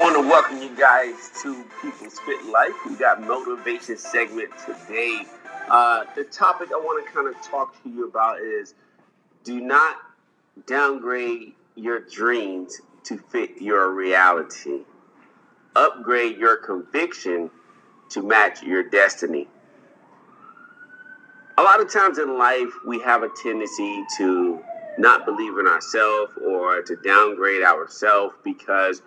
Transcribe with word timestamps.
I 0.00 0.04
want 0.04 0.16
to 0.16 0.26
welcome 0.30 0.62
you 0.62 0.74
guys 0.74 1.30
to 1.42 1.62
People's 1.82 2.18
Fit 2.20 2.46
Life. 2.46 2.72
We 2.88 2.96
got 2.96 3.20
motivation 3.20 3.98
segment 3.98 4.48
today. 4.64 5.24
Uh, 5.68 6.04
the 6.16 6.24
topic 6.24 6.70
I 6.72 6.78
want 6.78 7.06
to 7.06 7.12
kind 7.12 7.28
of 7.28 7.34
talk 7.42 7.82
to 7.82 7.90
you 7.90 8.08
about 8.08 8.40
is 8.40 8.72
do 9.44 9.60
not 9.60 9.98
downgrade 10.66 11.52
your 11.74 12.00
dreams 12.00 12.80
to 13.04 13.18
fit 13.18 13.60
your 13.60 13.92
reality. 13.92 14.84
Upgrade 15.76 16.38
your 16.38 16.56
conviction 16.56 17.50
to 18.08 18.22
match 18.22 18.62
your 18.62 18.82
destiny. 18.88 19.48
A 21.58 21.62
lot 21.62 21.78
of 21.82 21.92
times 21.92 22.16
in 22.16 22.38
life, 22.38 22.72
we 22.86 23.00
have 23.00 23.22
a 23.22 23.28
tendency 23.42 24.02
to 24.16 24.64
not 24.96 25.26
believe 25.26 25.58
in 25.58 25.66
ourselves 25.66 26.32
or 26.42 26.80
to 26.80 26.96
downgrade 27.04 27.62
ourselves 27.62 28.34
because 28.42 29.02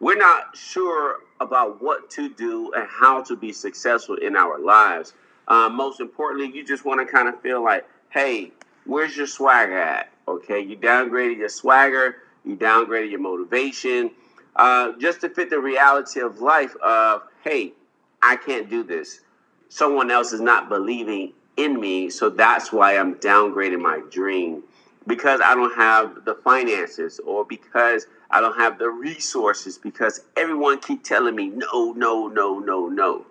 we're 0.00 0.16
not 0.16 0.56
sure 0.56 1.18
about 1.40 1.82
what 1.82 2.10
to 2.10 2.28
do 2.28 2.72
and 2.72 2.86
how 2.88 3.22
to 3.22 3.36
be 3.36 3.52
successful 3.52 4.16
in 4.16 4.36
our 4.36 4.58
lives. 4.58 5.14
Uh, 5.46 5.68
most 5.68 6.00
importantly, 6.00 6.54
you 6.54 6.64
just 6.64 6.84
want 6.84 7.00
to 7.00 7.10
kind 7.10 7.28
of 7.28 7.40
feel 7.40 7.62
like, 7.62 7.86
hey, 8.10 8.52
where's 8.84 9.16
your 9.16 9.26
swagger 9.26 9.78
at? 9.78 10.10
Okay, 10.26 10.60
you 10.60 10.76
downgraded 10.76 11.38
your 11.38 11.48
swagger, 11.48 12.16
you 12.44 12.56
downgraded 12.56 13.10
your 13.10 13.20
motivation, 13.20 14.10
uh, 14.56 14.92
just 14.98 15.20
to 15.22 15.28
fit 15.28 15.50
the 15.50 15.58
reality 15.58 16.20
of 16.20 16.40
life 16.40 16.76
of, 16.76 17.22
hey, 17.42 17.72
I 18.22 18.36
can't 18.36 18.68
do 18.68 18.82
this. 18.82 19.20
Someone 19.68 20.10
else 20.10 20.32
is 20.32 20.40
not 20.40 20.68
believing 20.68 21.32
in 21.56 21.80
me, 21.80 22.10
so 22.10 22.28
that's 22.30 22.72
why 22.72 22.96
I'm 22.96 23.14
downgrading 23.16 23.80
my 23.80 24.00
dream 24.10 24.62
because 25.08 25.40
I 25.42 25.54
don't 25.54 25.74
have 25.74 26.24
the 26.26 26.34
finances 26.34 27.18
or 27.24 27.44
because 27.44 28.06
I 28.30 28.40
don't 28.40 28.56
have 28.56 28.78
the 28.78 28.90
resources 28.90 29.78
because 29.78 30.20
everyone 30.36 30.78
keep 30.80 31.02
telling 31.02 31.34
me 31.34 31.48
no, 31.48 31.92
no, 31.92 32.28
no, 32.28 32.58
no, 32.58 32.88
no. 32.88 33.26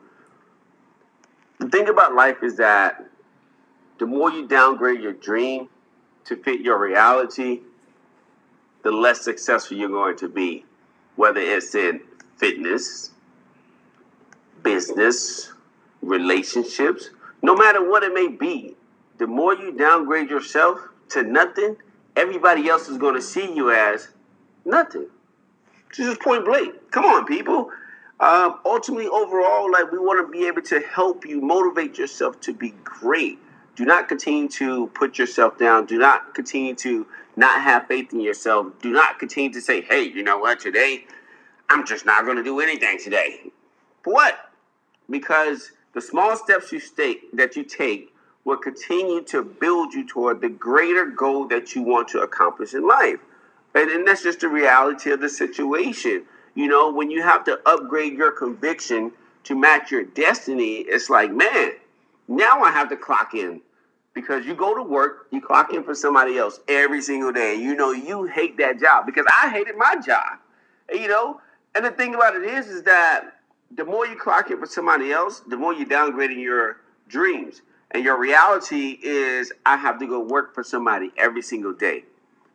The 1.60 1.70
thing 1.70 1.88
about 1.88 2.16
life 2.16 2.43
is 2.43 2.57
that 2.57 3.05
the 3.99 4.07
more 4.07 4.32
you 4.32 4.48
downgrade 4.48 5.01
your 5.01 5.13
dream 5.13 5.70
to 6.26 6.35
fit 6.35 6.62
your 6.62 6.79
reality, 6.79 7.62
the 8.84 8.91
less 8.91 9.21
successful 9.21 9.77
you're 9.77 9.90
going 9.90 10.18
to 10.18 10.27
be, 10.27 10.66
whether 11.16 11.40
it's 11.40 11.76
in 11.76 12.01
fitness, 12.38 13.12
business, 14.63 15.54
relationships, 16.01 17.12
no 17.44 17.55
matter 17.55 17.88
what 17.88 18.04
it 18.04 18.13
may 18.13 18.27
be. 18.27 18.76
The 19.20 19.27
more 19.27 19.55
you 19.55 19.71
downgrade 19.71 20.29
yourself 20.29 20.79
to 21.10 21.24
nothing, 21.24 21.77
everybody 22.16 22.70
else 22.70 22.88
is 22.88 22.98
going 22.98 23.16
to 23.16 23.22
see 23.22 23.54
you 23.54 23.72
as 23.72 24.10
nothing. 24.66 25.08
Just 25.94 26.22
point 26.22 26.46
blank. 26.46 26.76
Come 26.91 27.05
on, 27.05 27.26
people. 27.26 27.70
Um, 28.20 28.60
ultimately, 28.66 29.08
overall, 29.08 29.72
like 29.72 29.91
we 29.91 30.00
want 30.00 30.26
to 30.26 30.32
be 30.32 30.48
able 30.48 30.63
to 30.63 30.80
help 30.80 31.26
you 31.26 31.40
motivate 31.40 31.98
yourself 31.98 32.40
to 32.41 32.54
be 32.54 32.74
great. 32.84 33.40
Do 33.76 33.85
not 33.85 34.10
continue 34.10 34.50
to 34.50 34.88
put 34.88 35.20
yourself 35.20 35.58
down. 35.60 35.85
Do 35.85 36.00
not 36.00 36.34
continue 36.34 36.74
to 36.76 37.05
not 37.35 37.62
have 37.62 37.88
faith 37.88 38.12
in 38.12 38.20
yourself. 38.20 38.68
Do 38.82 38.91
not 38.91 39.20
continue 39.20 39.54
to 39.54 39.62
say, 39.62 39.82
hey, 39.82 40.04
you 40.04 40.24
know 40.24 40.40
what, 40.40 40.60
today, 40.60 41.05
I'm 41.70 41.85
just 41.85 42.05
not 42.05 42.26
going 42.26 42.38
to 42.38 42.44
do 42.44 42.60
anything 42.60 42.98
today. 42.98 43.52
For 44.04 44.13
what? 44.13 44.50
Because 45.10 45.72
the 45.94 46.02
small 46.02 46.35
steps 46.35 46.72
you 46.72 46.80
take 46.80 47.32
that 47.34 47.55
you 47.55 47.63
take 47.63 48.13
will 48.48 48.57
continue 48.57 49.21
to 49.21 49.43
build 49.43 49.93
you 49.93 50.07
toward 50.07 50.40
the 50.40 50.48
greater 50.48 51.05
goal 51.05 51.45
that 51.49 51.76
you 51.76 51.81
want 51.81 52.07
to 52.07 52.21
accomplish 52.21 52.73
in 52.73 52.87
life. 52.87 53.20
And, 53.76 53.91
and 53.91 54.07
that's 54.07 54.23
just 54.23 54.39
the 54.39 54.48
reality 54.48 55.12
of 55.12 55.20
the 55.20 55.27
situation. 55.27 56.23
You 56.55 56.67
know, 56.67 56.89
when 56.89 57.12
you 57.12 57.21
have 57.21 57.43
to 57.43 57.59
upgrade 57.65 58.13
your 58.13 58.31
conviction 58.31 59.12
to 59.43 59.54
match 59.54 59.91
your 59.91 60.05
destiny, 60.05 60.77
it's 60.77 61.09
like, 61.09 61.29
man, 61.29 61.71
now 62.29 62.62
I 62.62 62.71
have 62.71 62.87
to 62.89 62.95
clock 62.95 63.34
in. 63.34 63.62
Because 64.13 64.45
you 64.45 64.55
go 64.55 64.73
to 64.73 64.81
work, 64.81 65.27
you 65.29 65.41
clock 65.41 65.73
in 65.73 65.83
for 65.83 65.93
somebody 65.93 66.38
else 66.38 66.61
every 66.69 67.01
single 67.01 67.33
day. 67.33 67.55
You 67.55 67.75
know, 67.75 67.91
you 67.91 68.23
hate 68.23 68.57
that 68.59 68.79
job 68.79 69.05
because 69.05 69.25
I 69.43 69.49
hated 69.49 69.75
my 69.75 69.95
job. 70.03 70.39
You 70.91 71.09
know, 71.09 71.41
and 71.75 71.85
the 71.85 71.91
thing 71.91 72.16
about 72.16 72.33
it 72.35 72.43
is, 72.43 72.67
is 72.67 72.83
that 72.83 73.41
the 73.75 73.83
more 73.83 74.07
you 74.07 74.16
clock 74.16 74.49
in 74.49 74.57
for 74.57 74.66
somebody 74.66 75.11
else, 75.11 75.41
the 75.41 75.57
more 75.57 75.73
you're 75.73 75.85
downgrading 75.85 76.41
your 76.41 76.77
dreams. 77.09 77.61
And 77.91 78.03
your 78.03 78.19
reality 78.19 78.99
is, 79.01 79.51
I 79.65 79.77
have 79.77 79.99
to 79.99 80.07
go 80.07 80.19
work 80.19 80.53
for 80.53 80.63
somebody 80.63 81.11
every 81.17 81.41
single 81.41 81.73
day. 81.73 82.03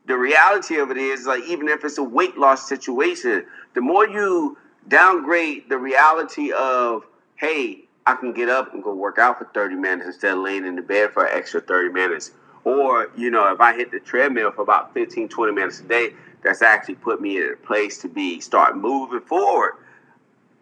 The 0.06 0.16
reality 0.16 0.78
of 0.78 0.90
it 0.90 0.96
is, 0.96 1.26
like, 1.26 1.44
even 1.44 1.68
if 1.68 1.84
it's 1.84 1.98
a 1.98 2.02
weight 2.02 2.36
loss 2.36 2.68
situation, 2.68 3.46
the 3.74 3.80
more 3.80 4.06
you 4.06 4.58
downgrade 4.88 5.68
the 5.68 5.78
reality 5.78 6.52
of, 6.52 7.06
hey, 7.36 7.84
I 8.06 8.14
can 8.14 8.32
get 8.32 8.48
up 8.48 8.74
and 8.74 8.82
go 8.82 8.94
work 8.94 9.18
out 9.18 9.38
for 9.38 9.46
30 9.54 9.76
minutes 9.76 10.06
instead 10.06 10.32
of 10.32 10.40
laying 10.40 10.66
in 10.66 10.76
the 10.76 10.82
bed 10.82 11.12
for 11.12 11.24
an 11.24 11.36
extra 11.36 11.60
30 11.60 11.90
minutes. 11.90 12.32
Or, 12.64 13.10
you 13.16 13.30
know, 13.30 13.52
if 13.52 13.60
I 13.60 13.74
hit 13.74 13.90
the 13.90 14.00
treadmill 14.00 14.50
for 14.50 14.62
about 14.62 14.92
15, 14.92 15.28
20 15.28 15.52
minutes 15.52 15.80
a 15.80 15.84
day, 15.84 16.14
that's 16.42 16.62
actually 16.62 16.96
put 16.96 17.20
me 17.20 17.38
in 17.38 17.52
a 17.52 17.56
place 17.56 17.98
to 17.98 18.08
be, 18.08 18.40
start 18.40 18.76
moving 18.76 19.20
forward. 19.20 19.74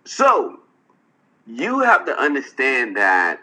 So, 0.04 0.60
you 1.47 1.81
have 1.81 2.04
to 2.06 2.16
understand 2.19 2.97
that 2.97 3.41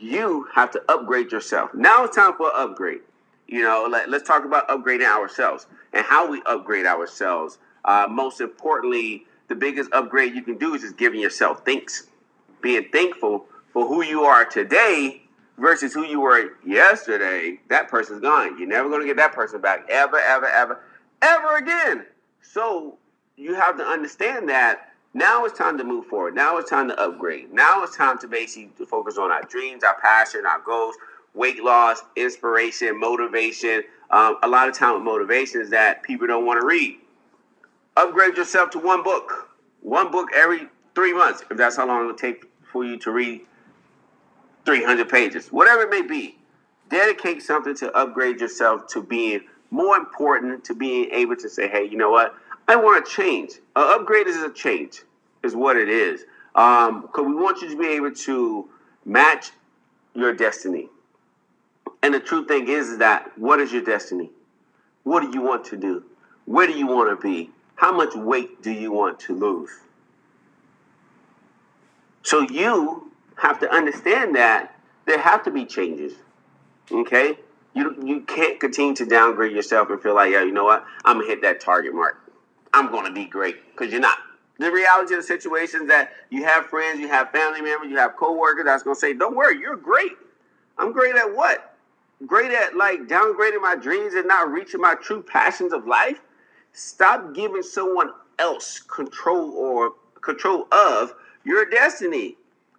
you 0.00 0.48
have 0.54 0.70
to 0.72 0.82
upgrade 0.88 1.32
yourself. 1.32 1.74
Now 1.74 2.04
it's 2.04 2.16
time 2.16 2.34
for 2.34 2.54
upgrade. 2.54 3.00
You 3.46 3.62
know, 3.62 3.88
let, 3.90 4.12
us 4.12 4.22
talk 4.22 4.44
about 4.44 4.68
upgrading 4.68 5.06
ourselves 5.06 5.66
and 5.92 6.04
how 6.04 6.30
we 6.30 6.42
upgrade 6.46 6.86
ourselves. 6.86 7.58
Uh, 7.84 8.06
most 8.08 8.40
importantly, 8.40 9.26
the 9.48 9.54
biggest 9.54 9.90
upgrade 9.92 10.34
you 10.34 10.42
can 10.42 10.58
do 10.58 10.74
is 10.74 10.82
just 10.82 10.98
giving 10.98 11.20
yourself 11.20 11.64
thanks, 11.64 12.08
being 12.60 12.88
thankful 12.92 13.46
for 13.72 13.86
who 13.86 14.04
you 14.04 14.22
are 14.24 14.44
today 14.44 15.22
versus 15.56 15.94
who 15.94 16.04
you 16.04 16.20
were 16.20 16.52
yesterday. 16.64 17.58
That 17.68 17.88
person's 17.88 18.20
gone. 18.20 18.58
You're 18.58 18.68
never 18.68 18.88
going 18.88 19.00
to 19.00 19.06
get 19.06 19.16
that 19.16 19.32
person 19.32 19.60
back 19.60 19.88
ever, 19.88 20.18
ever, 20.18 20.46
ever, 20.46 20.80
ever 21.22 21.56
again. 21.56 22.04
So 22.42 22.98
you 23.36 23.54
have 23.54 23.78
to 23.78 23.84
understand 23.84 24.48
that 24.50 24.87
now 25.14 25.44
it's 25.44 25.58
time 25.58 25.78
to 25.78 25.84
move 25.84 26.06
forward. 26.06 26.34
Now 26.34 26.58
it's 26.58 26.70
time 26.70 26.88
to 26.88 27.00
upgrade. 27.00 27.52
Now 27.52 27.82
it's 27.82 27.96
time 27.96 28.18
to 28.18 28.28
basically 28.28 28.86
focus 28.86 29.16
on 29.18 29.30
our 29.30 29.42
dreams, 29.42 29.82
our 29.82 29.98
passion, 30.00 30.44
our 30.46 30.60
goals, 30.60 30.96
weight 31.34 31.62
loss, 31.62 32.02
inspiration, 32.16 32.98
motivation. 32.98 33.82
Um, 34.10 34.38
a 34.42 34.48
lot 34.48 34.68
of 34.68 34.76
time 34.76 34.94
with 34.94 35.02
motivation 35.02 35.60
is 35.60 35.70
that 35.70 36.02
people 36.02 36.26
don't 36.26 36.46
want 36.46 36.60
to 36.60 36.66
read. 36.66 36.98
Upgrade 37.96 38.36
yourself 38.36 38.70
to 38.70 38.78
one 38.78 39.02
book, 39.02 39.50
one 39.80 40.10
book 40.10 40.28
every 40.34 40.68
three 40.94 41.12
months, 41.12 41.42
if 41.50 41.56
that's 41.56 41.76
how 41.76 41.86
long 41.86 42.04
it 42.04 42.06
would 42.06 42.18
take 42.18 42.44
for 42.70 42.84
you 42.84 42.98
to 42.98 43.10
read 43.10 43.40
300 44.66 45.08
pages, 45.08 45.48
whatever 45.48 45.82
it 45.82 45.90
may 45.90 46.02
be. 46.02 46.36
Dedicate 46.90 47.42
something 47.42 47.74
to 47.76 47.90
upgrade 47.96 48.40
yourself 48.40 48.86
to 48.88 49.02
being 49.02 49.40
more 49.70 49.96
important, 49.96 50.64
to 50.64 50.74
being 50.74 51.10
able 51.10 51.36
to 51.36 51.48
say, 51.48 51.68
hey, 51.68 51.84
you 51.84 51.96
know 51.96 52.10
what? 52.10 52.34
I 52.68 52.76
want 52.76 53.04
to 53.04 53.10
change. 53.10 53.54
An 53.74 54.00
upgrade 54.00 54.26
is 54.26 54.36
a 54.36 54.52
change, 54.52 55.02
is 55.42 55.56
what 55.56 55.76
it 55.76 55.88
is. 55.88 56.24
Because 56.52 56.90
um, 56.90 57.34
we 57.34 57.34
want 57.34 57.62
you 57.62 57.70
to 57.70 57.78
be 57.78 57.88
able 57.88 58.12
to 58.12 58.68
match 59.04 59.50
your 60.14 60.34
destiny. 60.34 60.88
And 62.02 62.12
the 62.12 62.20
true 62.20 62.44
thing 62.46 62.68
is, 62.68 62.90
is 62.90 62.98
that 62.98 63.36
what 63.38 63.58
is 63.58 63.72
your 63.72 63.82
destiny? 63.82 64.30
What 65.04 65.20
do 65.20 65.30
you 65.32 65.40
want 65.40 65.64
to 65.66 65.76
do? 65.76 66.04
Where 66.44 66.66
do 66.66 66.74
you 66.74 66.86
want 66.86 67.08
to 67.08 67.16
be? 67.22 67.50
How 67.76 67.92
much 67.92 68.14
weight 68.14 68.62
do 68.62 68.70
you 68.70 68.92
want 68.92 69.18
to 69.20 69.34
lose? 69.34 69.70
So 72.22 72.40
you 72.40 73.10
have 73.36 73.58
to 73.60 73.72
understand 73.72 74.34
that 74.36 74.74
there 75.06 75.18
have 75.18 75.42
to 75.44 75.50
be 75.50 75.64
changes. 75.64 76.12
Okay? 76.90 77.38
You, 77.74 77.96
you 78.04 78.20
can't 78.20 78.60
continue 78.60 78.94
to 78.96 79.06
downgrade 79.06 79.52
yourself 79.52 79.88
and 79.90 80.02
feel 80.02 80.14
like, 80.14 80.32
yeah, 80.32 80.42
you 80.42 80.52
know 80.52 80.64
what? 80.64 80.84
I'm 81.04 81.16
going 81.16 81.26
to 81.26 81.30
hit 81.30 81.42
that 81.42 81.60
target 81.60 81.94
mark. 81.94 82.27
I'm 82.72 82.90
going 82.90 83.06
to 83.06 83.12
be 83.12 83.24
great 83.24 83.56
because 83.70 83.92
you're 83.92 84.00
not. 84.00 84.18
The 84.58 84.72
reality 84.72 85.14
of 85.14 85.20
the 85.20 85.26
situation 85.26 85.82
is 85.82 85.88
that 85.88 86.10
you 86.30 86.44
have 86.44 86.66
friends, 86.66 86.98
you 86.98 87.08
have 87.08 87.30
family 87.30 87.60
members, 87.60 87.90
you 87.90 87.96
have 87.96 88.16
coworkers 88.16 88.64
that's 88.64 88.82
going 88.82 88.96
to 88.96 89.00
say, 89.00 89.12
"Don't 89.14 89.36
worry, 89.36 89.58
you're 89.58 89.76
great." 89.76 90.12
I'm 90.78 90.92
great 90.92 91.16
at 91.16 91.34
what? 91.34 91.74
Great 92.26 92.50
at 92.52 92.76
like 92.76 93.06
downgrading 93.06 93.62
my 93.62 93.76
dreams 93.76 94.14
and 94.14 94.26
not 94.26 94.50
reaching 94.50 94.80
my 94.80 94.94
true 94.94 95.22
passions 95.22 95.72
of 95.72 95.86
life. 95.86 96.20
Stop 96.72 97.34
giving 97.34 97.62
someone 97.62 98.12
else 98.38 98.80
control 98.80 99.50
or 99.52 99.94
control 100.20 100.66
of 100.72 101.14
your 101.44 101.64
destiny. 101.68 102.36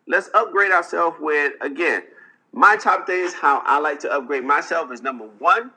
Let's 0.07 0.30
upgrade 0.33 0.71
ourselves 0.71 1.18
with 1.19 1.53
again. 1.62 2.03
My 2.51 2.75
top 2.77 3.06
thing 3.06 3.24
is 3.24 3.33
how 3.33 3.62
I 3.65 3.80
like 3.80 4.00
to 4.00 4.12
upgrade 4.12 4.44
myself 4.44 4.92
is 4.92 5.01
number 5.01 5.25
one, 5.39 5.71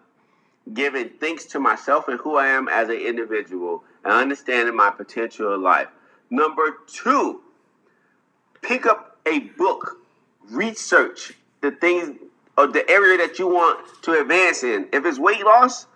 giving 0.72 1.10
thanks 1.20 1.44
to 1.46 1.60
myself 1.60 2.08
and 2.08 2.18
who 2.20 2.36
I 2.36 2.48
am 2.48 2.68
as 2.68 2.88
an 2.88 2.96
individual 2.96 3.84
and 4.04 4.12
understanding 4.12 4.76
my 4.76 4.90
potential 4.90 5.54
in 5.54 5.62
life. 5.62 5.88
Number 6.30 6.78
two, 6.86 7.42
pick 8.62 8.86
up 8.86 9.18
a 9.26 9.40
book, 9.40 9.98
research 10.50 11.34
the 11.60 11.70
things 11.70 12.18
or 12.56 12.66
the 12.66 12.88
area 12.90 13.18
that 13.18 13.38
you 13.38 13.46
want 13.46 14.02
to 14.02 14.20
advance 14.20 14.62
in. 14.62 14.88
If 14.92 15.04
it's 15.06 15.18
weight 15.18 15.44
loss, 15.44 15.86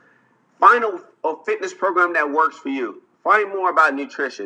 find 0.58 0.84
a, 0.84 1.00
a 1.26 1.44
fitness 1.44 1.74
program 1.74 2.12
that 2.14 2.30
works 2.30 2.56
for 2.56 2.68
you. 2.68 3.02
Find 3.24 3.48
more 3.48 3.70
about 3.70 3.94
nutrition. 3.94 4.44